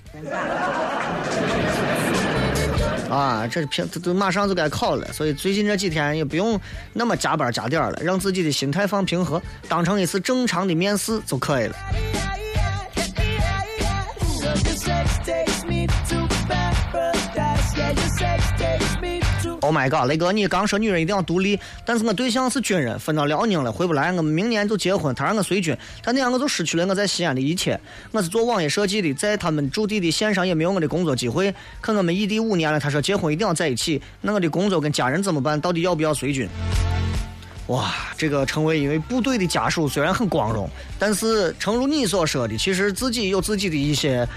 [3.09, 6.59] 啊，这平都马上就该考了，所以最近这几天也不用
[6.93, 11.75] 那么加班加点了，让自己的心态放平和，当成一次正常的面试就可以了。
[19.65, 24.11] Oh my god，雷哥，你刚说女人一定要独立，但是我对象是军人，分到辽宁了，回不来。
[24.11, 27.79] 我们明年就结婚，他让我随军，他那样我就失去了我在西安的一切。
[28.11, 31.51] 我是做网页设计的，在他们驻地的线上也没有我的工作机会。
[31.81, 35.59] 可我们异地五年了，他说结婚一定要在一起，那我的工作跟家人怎么办？
[35.59, 36.47] 到底要不要随军？
[37.67, 44.27] 哇，这个成为一位部队的家属虽然很光荣，但是诚如你所说的，其实自己有自己的一些。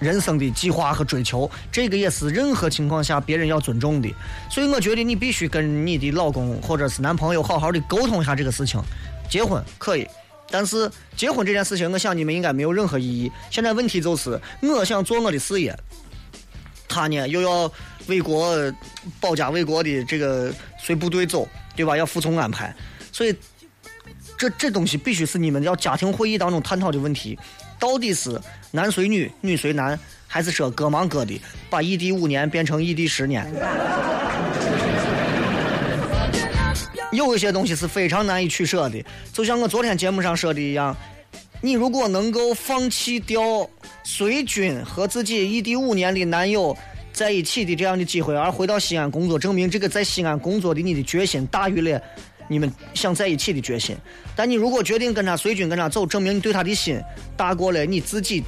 [0.00, 4.08] 人生的计划和追求，这个也是任何情况下别人要尊重的。
[4.50, 8.80] 所以我觉得你必须跟你的老公或者是男朋友好好的沟通一下这个事情。
[9.28, 10.06] 结婚可以，
[10.50, 13.30] 但是结婚这件事情，我想你们应该没有任何异议。
[13.50, 15.76] 现在问题就是，我想做我的事业，
[16.88, 17.70] 他呢又要
[18.06, 18.56] 为国
[19.20, 21.94] 保家卫国的这个随部队走，对吧？
[21.94, 22.74] 要服从安排，
[23.12, 23.36] 所以
[24.38, 27.38] 这这东西必须是你们要家庭会议当中探讨的问题。
[27.78, 33.46] 到底是男随女，女随男，还是说各忙各的，把异地五年变成异地十年？
[37.12, 40.94] 有一些东西是非常难以取舍的，就像我昨天节目上说的一样，
[41.62, 43.68] 你如果能够放弃掉
[44.04, 46.76] 随军和自己异地五年的男友
[47.12, 52.00] 在一起的这样的机会，而回到西安工作，证明这个在西安工作的你的决心大于了。
[52.48, 53.96] 你们想在一起的决心，
[54.34, 57.00] 但你如果决定跟他随军跟他走，证明你对他的心
[57.36, 58.42] 大过了你自己。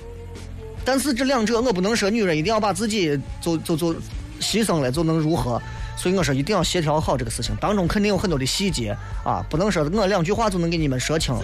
[0.84, 3.94] 但是这两者我不能说女人一定要把自己就就就
[4.40, 5.60] 牺牲了就能如何，
[5.96, 11.34] 所以我说一定要协调好这个事情，当中肯定有很多的细节啊，不能说我两句话就能给你们说清。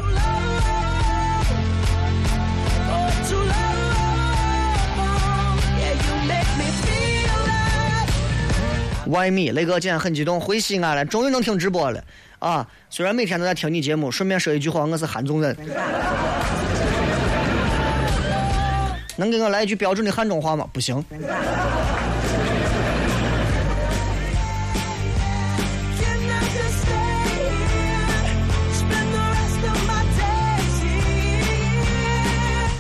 [9.09, 12.03] 外米雷哥今天很激动，回西安了，终于能听直播了。
[12.47, 15.57] 啊，虽然每天都在听你节目，顺便说一句话，我是汉中人，
[19.17, 20.65] 能给我来一句标准的汉中话吗？
[20.73, 21.05] 不行。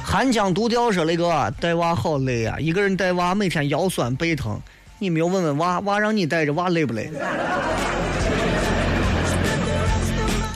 [0.05, 4.59] 寒江独钓说雷哥带娃好累啊，一个人带娃每天腰酸背疼，
[5.01, 7.11] 你没有问问娃，娃让你带着娃累不累？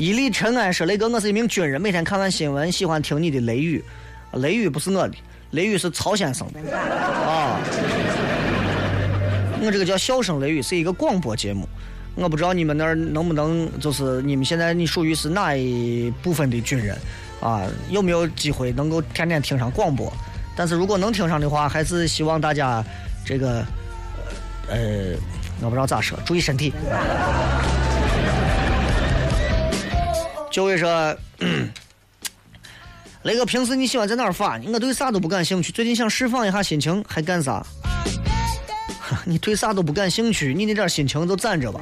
[0.01, 3.85] 一粒尘埃说：“雷哥，我是一名军人，每天看完新闻，喜欢听你的雷雨。
[4.33, 5.15] 雷雨不是我的，
[5.51, 7.61] 雷雨是曹先生的啊。
[9.61, 11.69] 我这个叫笑声雷雨，是一个广播节目。
[12.15, 16.97] 我不知道你们那儿能不能，就是你们现在你属于是哪一部分的军人
[17.43, 17.67] 啊？
[17.91, 20.11] 有没有机会能够天天听上广播？
[20.57, 22.83] 但是如果能听上的话，还是希望大家
[23.23, 23.63] 这个
[24.67, 25.13] 呃，
[25.61, 26.73] 我不知道咋说，注意身体。”
[30.51, 31.17] 就会说，
[33.23, 34.61] 雷哥，平时你喜欢在哪儿发？
[34.73, 37.65] 我对啥都不感兴趣，最近想释放一下心情，还干啥？
[39.25, 41.81] 你对啥都不感兴趣，你那点心情就攒着吧。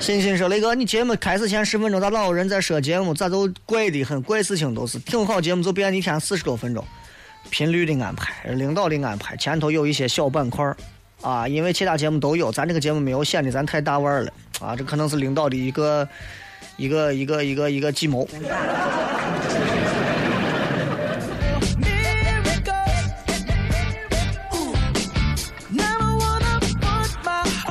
[0.00, 3.12] 欣欣说：“雷哥，你节目开始前十分钟咋老有人在说节目？
[3.12, 4.22] 咋都怪的很？
[4.22, 6.82] 怪事情都是挺好，节目就变一天四十多分钟，
[7.50, 10.76] 频率的安排，领导的安排，前头有一些小板块儿
[11.20, 14.76] 啊，因为其他节目都有，咱这个节目没有，显得咱太大腕了啊！
[14.76, 16.08] 这可能是领导的一个
[16.76, 18.26] 一个一个一个一个计谋。”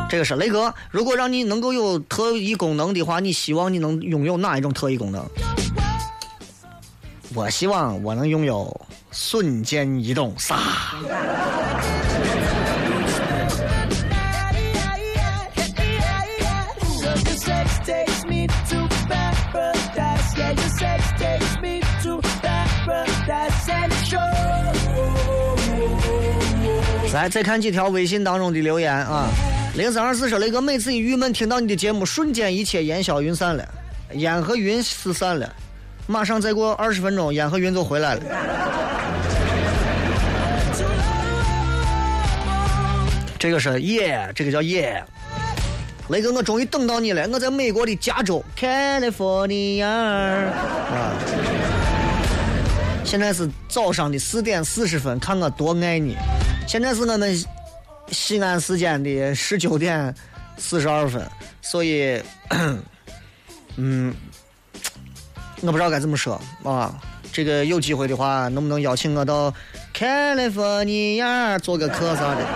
[0.10, 5.25] 这个是雷哥，如果让你能够有特异功能的话，你希望你能拥有哪一种特异功能？
[7.33, 10.57] 我希望我能拥有瞬间移动，撒。
[27.13, 29.27] 来，再看几条微信当中的留言啊。
[29.75, 33.67] 零三二四说：“雷哥，每次一郁闷，听到你的节目，瞬间一切烟消云散了，
[34.13, 35.51] 烟和云四散了，
[36.05, 38.21] 马上再过二十分钟，烟和云就回来了。”
[43.39, 45.03] 这个是耶，这个叫耶。
[46.09, 51.13] 雷哥，我终于等到你了，我在美国的加州，California 啊。
[53.03, 56.17] 现在是早上的四点四十分，看我多爱你。
[56.67, 57.43] 现在是我们。
[58.10, 60.15] 西安时间的十九点
[60.56, 61.30] 四十二分，
[61.62, 62.17] 所以，
[63.75, 64.15] 嗯，
[65.60, 66.97] 我不知道该怎么说啊。
[67.34, 69.53] 这个有机会的话，能不能邀请我到
[69.93, 72.47] California 做个客啥的？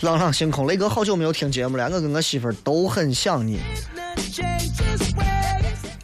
[0.00, 3.60] 朗朗星空，雷哥好久没有听节目了，我跟我媳妇儿都很想你。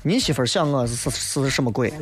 [0.05, 1.93] 你媳妇儿想我是是什么鬼？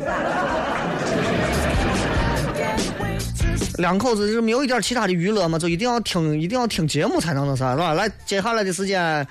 [3.78, 7.92] 两口子就是没有一点其他的娱乐嘛，就一定要听，一定要听节目才能那啥，是吧？
[7.94, 9.26] 来，接下来的时间，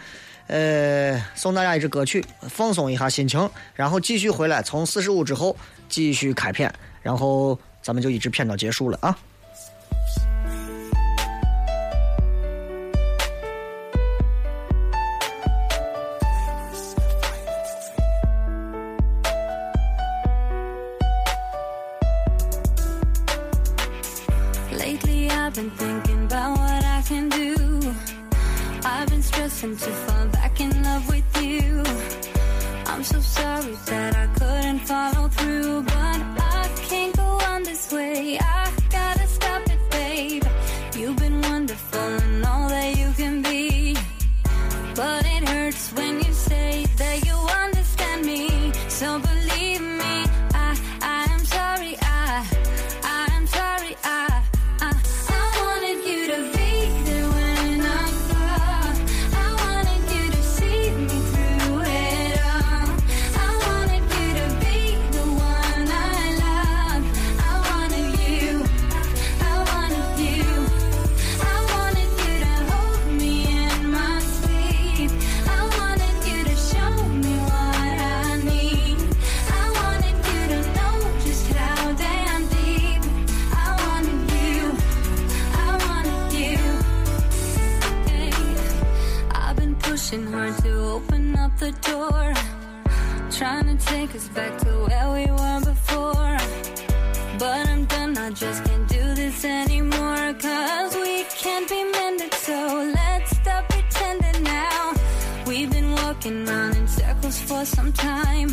[0.47, 5.55] 呃，送大家一支歌曲，放松一下心情，然后继续回来，从四十五之后
[5.87, 9.17] 继续开片，然后咱们就一直片到结束了啊。
[25.55, 27.79] I've been thinking about what I can do.
[28.83, 31.83] I've been stressing to fall back in love with you.
[32.87, 35.92] I'm so sorry that I couldn't follow through.
[94.13, 96.37] take us back to where we were before.
[97.39, 100.33] But I'm done, I just can't do this anymore.
[100.39, 104.93] Cause we can't be mended, so let's stop pretending now.
[105.47, 108.49] We've been walking around in circles for some time.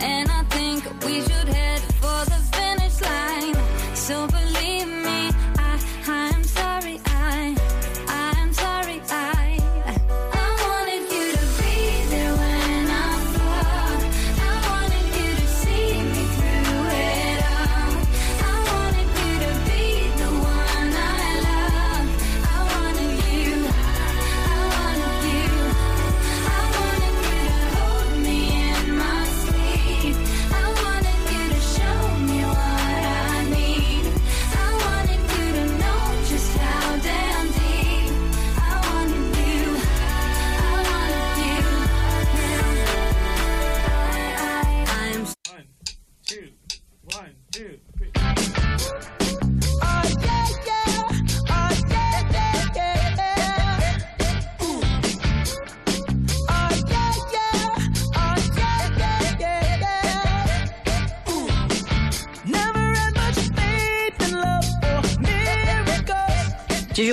[0.00, 1.73] And I think we should head.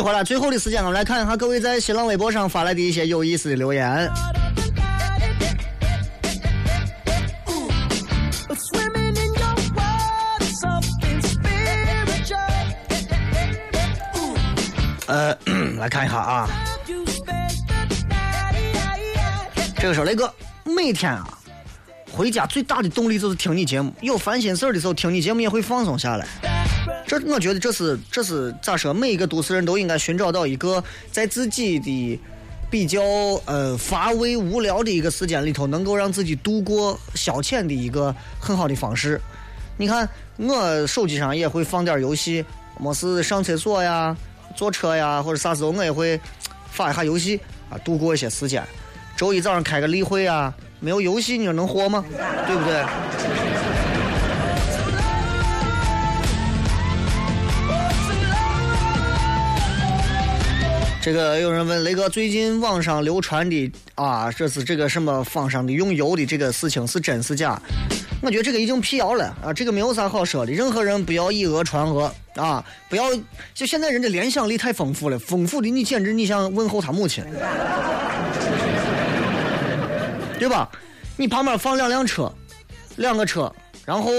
[0.02, 4.10] 回来，最后的时间，我们来看一下各位在新浪微博上发来的一些有意思的留言。
[15.08, 15.38] 呃，
[15.78, 16.49] 来看一下啊，
[19.78, 20.34] 这个时候雷哥
[20.64, 21.28] 每天啊
[22.12, 26.51] 回家最大的动力就是听你节目，有烦心事儿的时候听你节目也会放松下来。
[27.12, 28.93] 这我觉得这是这是咋说？
[28.93, 30.82] 每一个都市人都应该寻找到一个
[31.12, 32.18] 在自己的
[32.70, 33.01] 比较
[33.43, 39.20] 呃乏味无聊的一个时间里头，能够让自己度过消遣的一个很好的方式。
[39.76, 40.07] 你看，
[40.38, 42.45] 我手机上也会放点游戏，
[42.80, 44.16] 没事上厕所呀。
[44.55, 46.18] 坐车呀，或者啥时候我也会
[46.72, 47.38] 发一下游戏
[47.70, 48.64] 啊，度过一些时间。
[49.18, 52.05] 周一早上开个例会啊，没有游戏你说能活吗？
[52.47, 52.86] 对不对？
[61.02, 67.60] 这个有人问雷哥，最近网上流传的啊，这是这个什么方上的用油的这个事情是真是假？
[68.22, 70.52] 我觉得这个已经辟谣了啊，这个没有啥好说的。
[70.52, 73.06] 任何人不要以讹传讹啊，不要
[73.56, 77.26] 就现在人的联想力太丰富了，丰富的你简直你想问候他母亲，
[80.38, 80.70] 对吧？
[81.18, 82.32] 你旁边放两辆车，
[82.97, 83.52] 两个车，
[83.88, 84.12] 然后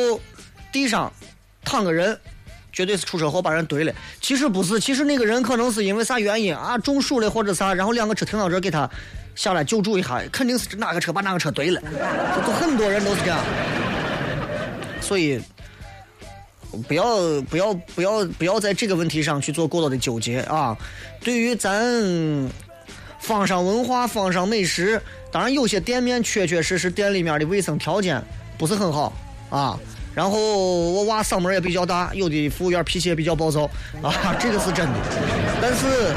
[0.72, 1.12] 地上
[1.64, 2.18] 躺个人，
[2.72, 3.92] 绝对是出车祸把人怼了。
[4.20, 8.88] 其实不是，其实那个人可能是因为啥原因啊中暑了或者啥，然后两个车停到这给他
[9.34, 11.80] 下来救助一下，肯定是哪个车把哪个车怼了，
[12.46, 13.38] 都很多人都是这样。
[15.00, 15.40] 所以，
[16.88, 20.76] 不要不要不要不要在这个问题上去做过多的纠结啊！
[21.20, 22.50] 对于咱
[23.18, 25.00] 方上文化、方上美食，
[25.30, 28.22] 当然有些店面确确实实店里面的卫生条件
[28.56, 29.12] 不是很好
[29.50, 29.78] 啊。
[30.14, 30.38] 然后
[30.92, 33.64] 我娃嗓门也比较大，有的服务员脾气也比较暴躁
[34.02, 34.94] 啊，这个是真的。
[35.60, 36.14] 但是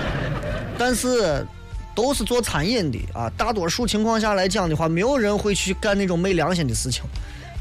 [0.78, 1.46] 但是
[1.93, 7.04] 都是做餐饮的啊，大多数情况下来讲的话，没有人会去干那种没良心的事情，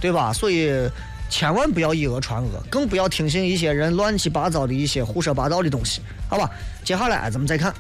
[0.01, 0.32] 对吧？
[0.32, 0.89] 所以。
[1.30, 6.49] 千万不要以讹传讹，更不要听信一些人乱七八糟的一些胡说八道的东西，好吧？
[6.85, 7.74] 接下来咱们再看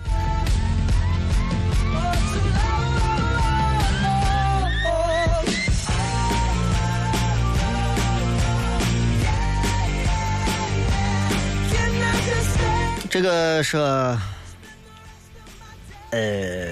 [13.14, 13.76] 这个是，
[16.10, 16.66] 呃。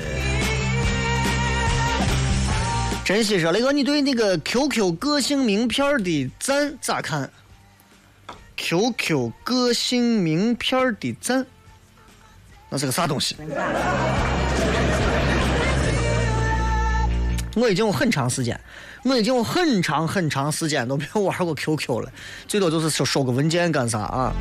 [3.05, 7.31] 珍惜说：“雷哥，你对那个 QQ 个性名片的赞咋看
[8.57, 11.47] ？QQ 个性名片的赞，
[12.69, 13.37] 那是个啥东西？
[17.55, 18.61] 我已经有很长时间，
[19.05, 22.13] 我已经有很长很长时间都没有玩过 QQ 了，
[22.49, 24.33] 最多就是收收个文件干啥啊？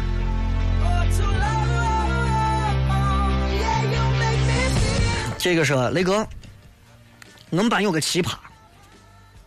[5.41, 6.25] 这个是雷哥，
[7.49, 8.35] 我们班有个奇葩。”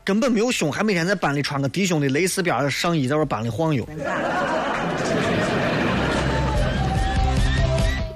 [0.04, 3.88] 根本没有胸，还每天在班里穿个低胸的蕾丝边上衣，在我班里晃悠。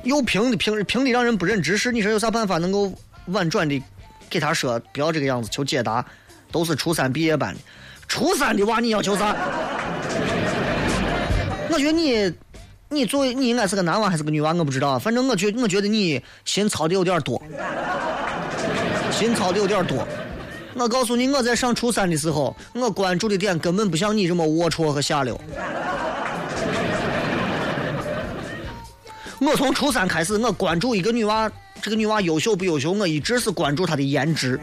[0.03, 1.93] 又平的平平的让人不忍直视。
[1.93, 2.93] 你说有啥办法能够
[3.27, 3.81] 婉转的
[4.29, 5.49] 给他说不要这个样子？
[5.51, 6.05] 求解答。
[6.51, 7.61] 都是初三毕业班的，
[8.09, 9.37] 初三的娃你要求啥？
[11.71, 12.33] 我觉得你，
[12.91, 14.99] 你作为你应该是个男娃还是个女娃，我不知道。
[14.99, 17.41] 反正我觉我觉得你心操的有点多，
[19.13, 20.09] 心操的有点多。
[20.75, 25.39] 我告诉你，我在上初三的时候，我关注的点根本不像你这么龌龊和下流。
[29.41, 31.51] 我从初三开始，我关注一个女娃，
[31.83, 34.59] 这个女娃优秀不优秀，我一直是关注她的颜值。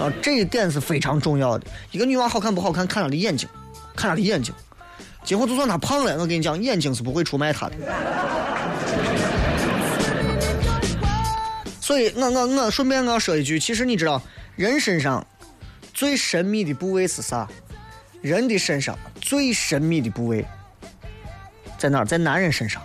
[0.00, 1.66] 啊，这一点是非常重要的。
[1.90, 3.48] 一个女娃好看不好看，看她的眼睛，
[3.94, 4.54] 看她的眼睛。
[5.28, 7.74] 今后就算他胖了，我跟你讲，眼睛是不会出卖他的。
[11.82, 14.22] 所以，我我我顺便我要说一句，其实你知道，
[14.56, 15.22] 人身上
[15.92, 17.46] 最神秘的部位是啥？
[18.22, 20.42] 人的身上最神秘的部位
[21.76, 22.06] 在哪儿？
[22.06, 22.80] 在男人身上。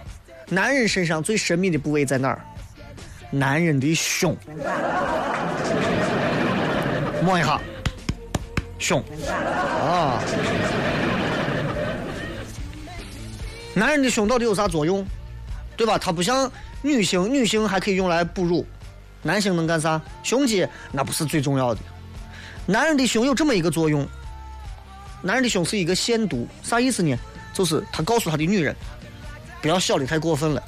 [0.49, 2.41] 男人身上最神秘的部位在哪儿？
[3.31, 4.35] 男人的胸。
[7.23, 7.57] 摸一下，
[8.79, 9.01] 胸。
[9.31, 10.21] 啊。
[13.73, 15.05] 男人的胸到底有啥作用？
[15.75, 15.97] 对吧？
[15.97, 16.51] 它不像
[16.81, 18.65] 女性，女性还可以用来哺乳。
[19.23, 19.99] 男性能干啥？
[20.21, 21.81] 胸肌那不是最重要的。
[22.65, 24.07] 男人的胸有这么一个作用，
[25.21, 27.17] 男人的胸是一个限度，啥意思呢？
[27.53, 28.75] 就是他告诉他的女人，
[29.61, 30.63] 不要小的太过分了。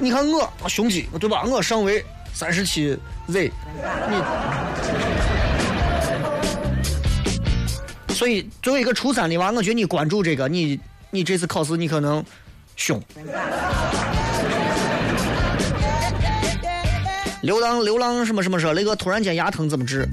[0.00, 1.44] 你看我胸肌对吧？
[1.44, 2.96] 我上围三十七
[3.28, 3.52] Z，
[4.08, 5.27] 你。
[8.18, 10.80] 所以作为一个初三的娃，我觉得你关注这个，你
[11.12, 12.24] 你这次考试你可能
[12.74, 13.00] 凶。
[17.42, 20.04] 流浪流浪什么什么说那个突然间牙疼怎么治？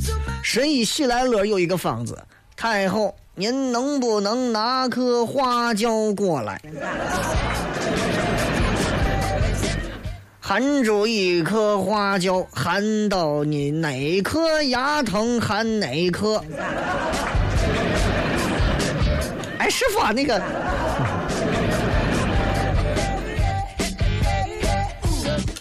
[0.43, 2.16] 神医喜来乐有一个方子，
[2.56, 6.62] 太后您能不能拿颗花椒过来？
[10.39, 16.39] 含住一颗花椒，含到你哪颗牙疼含哪颗。
[19.66, 20.39] 哎，师傅啊，那个。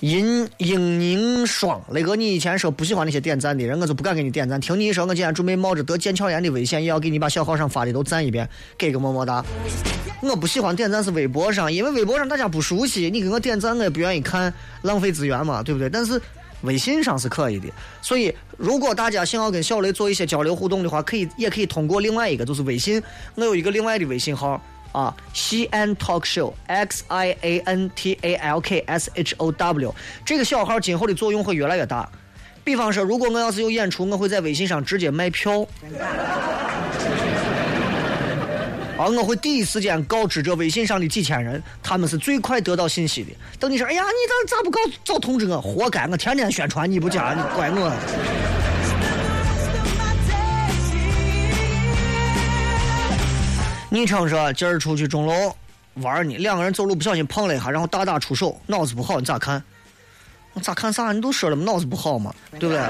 [0.02, 4.60] 银英宁霜，那个你以前说不喜欢那些点赞的人，我就不敢给你点赞。
[4.60, 8.46] 听你一说，我今天准备冒着得腱鞘炎的危险，也要给你把小号上发的都赞一遍，
[8.76, 9.42] 给个么么哒。
[10.20, 14.52] 我不喜欢点赞是微博上，因为微博上大家不熟悉，你给我点赞我也不愿意看，
[14.82, 15.88] 浪费资源嘛，对不对？
[15.88, 16.20] 但是
[16.64, 17.68] 微信上是可以的，
[18.02, 23.02] 所以如果大家想要跟小雷做一些交流互动的话，可以也可以通过另外一个，就是微信，
[23.34, 24.60] 我有一个另外的微信号。
[24.92, 29.92] 啊，西安 talk show，X I A N T A L K S H O W，
[30.24, 32.08] 这个小号今后的作用会越来越大。
[32.62, 35.66] 比方说，如果我要是有演出，我会在微信上直接卖票。
[38.96, 43.30] 啊，我会第一时间告知这微信上的几千人，他们是最快得到信息的。
[43.58, 45.60] 等你说，哎呀，你咋咋不告早通知我？
[45.60, 47.92] 活该，我天天宣传你不加，你怪我。
[53.90, 55.56] 昵称说今儿出去钟楼
[55.94, 59.60] 玩呢，两个人走路不小心碰了一下，然后大打出手，脑子不好，你咋看？
[60.52, 61.10] 我咋看啥？
[61.10, 62.80] 你都说了嘛，脑子不好嘛，对不对？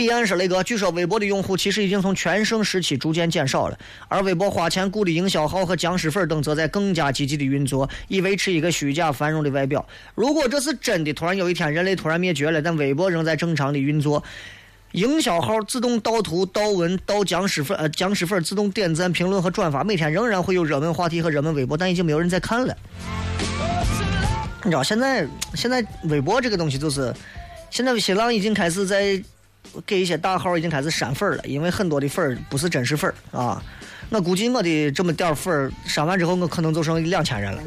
[0.00, 3.78] 彼岸说雷哥，据说微博的用户其实已经从全盛时期逐渐减少了，
[4.08, 9.86] 而微博花钱雇的营销号和僵尸粉等则在更加积极的运作，以维持一个虚假繁荣的外表。
[10.14, 14.24] 如果这是真的，突然有一天人类突然灭绝了，但微博仍在正常的运作。
[14.92, 22.74] 营销号自动盗图、盗文、盗僵尸粉，呃，僵尸粉自动点赞、评论和转发，每天仍然会有热门话题和热门微博，但已经没有人在看了。
[24.64, 27.14] 你知道现在现在微博这个东西就是，
[27.68, 29.22] 现在新浪已经开始在
[29.86, 33.62] 给一些大号已经开始删粉了，因为很多的粉不是真实粉啊。
[34.10, 37.62] 我估计我的这么点粉删完之后，我可能就剩两千人了。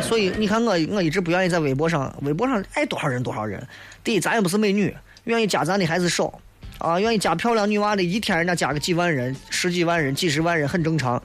[0.00, 3.66] 所以你看我，我一直不愿意在微博上，微博上爱多少人多少人。
[4.04, 6.38] 第一，咱也不是美女，愿意加咱的还是少，
[6.78, 11.20] 啊，愿意加漂亮女娃的，一天人家加个几万人、十几万人、几十万人很正常。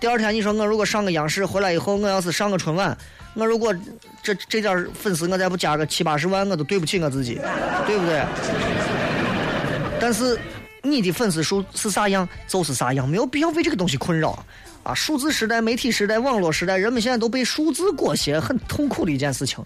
[0.00, 2.96] 第二天你说我如果上个央视回来以后，我要是上个春晚，
[3.34, 3.74] 我如果
[4.22, 7.40] 这这点粉丝我再不加个七八十万，我都对不起我自己，
[7.86, 8.24] 对不对？
[10.00, 10.38] 但是
[10.82, 14.44] 你的粉丝数是啥样就是啥样，没有必要为这个东西困扰。
[14.84, 19.62] 啊，数字时代、媒体时代、网络时代，人们现在都被数字裹挟，很痛苦的一件事情。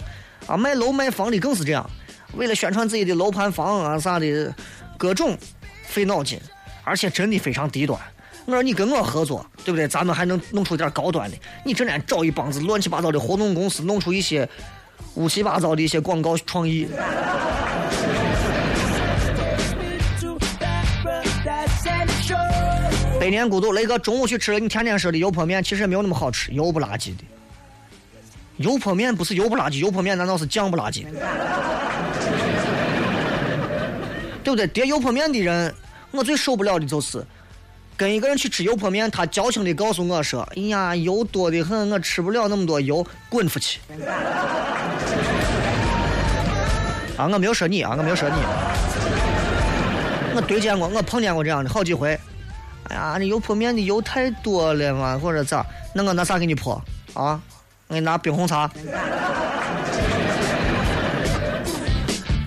[0.46, 1.88] 啊，卖楼卖房的更是这样，
[2.32, 4.52] 为了宣传自己的楼盘房啊啥的，
[4.96, 5.36] 各种
[5.84, 6.40] 费脑筋，
[6.82, 8.00] 而且真的非常低端。
[8.44, 9.86] 我说你跟我合作，对不对？
[9.86, 11.36] 咱们还能弄出点高端的。
[11.64, 14.48] 你整天找一帮子乱七八糟的活动公司，弄出一些
[15.14, 16.88] 乌七八糟的一些广告创意。
[23.20, 27.22] 百年孤独，雷哥中午去吃了你天天说的油泼面，其实也没有那么好吃，油不拉几的。
[28.56, 31.06] 油泼面不是油不拉几，油泼面难道是酱不拉几？
[34.42, 34.66] 对不对？
[34.66, 35.72] 叠油泼面的人，
[36.10, 37.24] 我最受不了的就是
[37.96, 43.80] 跟一个人去吃油泼面，他矫情的告诉我说：“哎呀，油多的很，我吃不了那么多油，滚出去！”
[47.16, 48.36] 啊，我没有说你啊，我没有说你，
[50.34, 52.18] 我对见过，我碰见过这样的好几回。
[52.88, 55.64] 哎呀，那油泼面的油太多了嘛，或者咋？
[55.94, 56.82] 那我拿啥给你泼？
[57.14, 57.40] 啊，
[57.88, 58.68] 我给你拿冰红茶。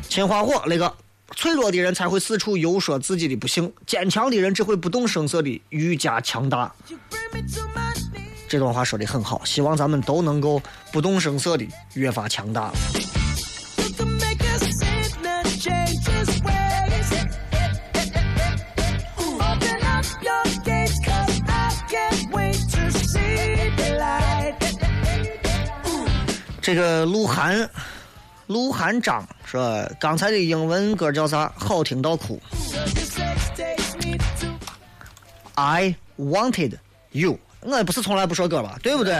[0.09, 0.91] 秦花火那个，
[1.35, 6.73] 脆弱的人才会四处游说自己的不幸，坚强的人只会不动声色的愈加强大。
[8.47, 10.61] 这段话说的很好，希望咱们都能够
[10.91, 11.65] 不动声色的
[11.95, 12.71] 越发强大。
[26.61, 27.69] 这个鹿晗，
[28.47, 31.51] 鹿晗张说刚才的英文歌叫啥？
[31.55, 32.39] 好听到哭。
[35.55, 36.73] I wanted
[37.11, 39.13] you，我也不是从来不说歌吧，对不对？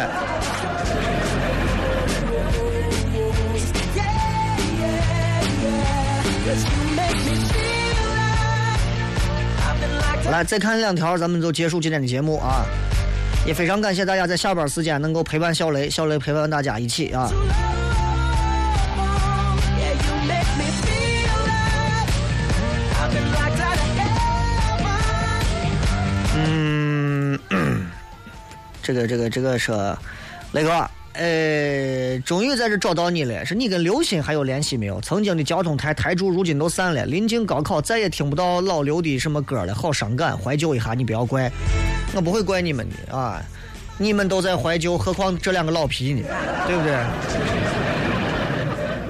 [10.29, 12.65] 来，再看两条，咱们就结束今天的节目啊。
[13.45, 17.31] 也非常感谢大家在下班时间能够陪伴小雷，小雷陪伴大家一起啊。
[28.85, 29.97] 这个这个这个说，
[30.51, 35.01] 雷哥，呃，终于在这找到你了，是你跟刘鑫还有联系没有？
[35.01, 41.51] 曾经的交通台台柱如今都散了，临近高考再也听不到老刘的什么歌了，好伤感，怀旧一下，你不要怪，
[42.13, 43.43] 我不会怪你们的啊，
[43.97, 46.21] 你们都在怀旧，何况这两个老皮呢，
[46.67, 46.95] 对不对？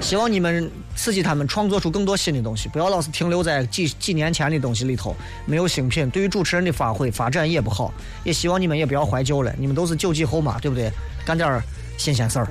[0.00, 7.92] 希望你们刺激他们创作出更多新的东西，不要老是停留在几几年前的东西里头，没有新品，对于主持人的发挥发展也不好。
[8.24, 10.90] 也希望你们也不要怀旧了，你们都是九几后嘛，对不对？
[11.24, 11.62] 干点
[11.96, 12.46] 新鲜事儿。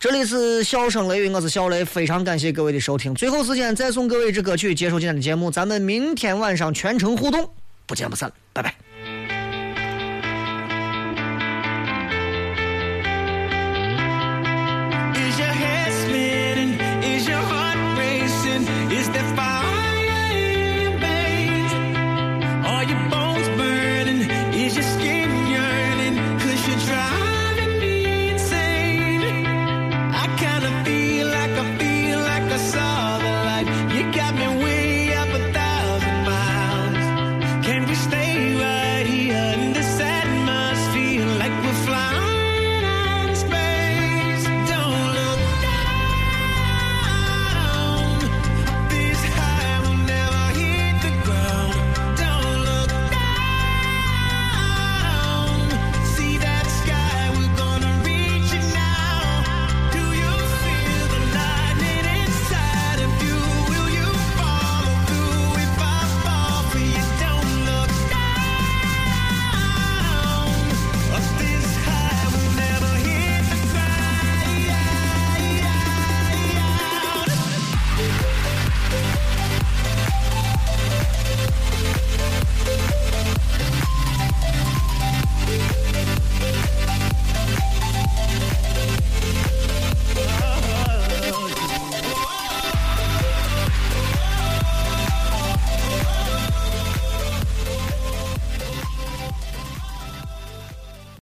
[0.00, 3.14] 这里是笑声雷雨，我是小雷，非常感谢各位的收听。
[3.14, 5.48] 最后时间再送各位一支歌曲，结束今天的节目。
[5.48, 7.48] 咱们明天晚上全程互动，
[7.86, 8.91] 不见不散，拜拜。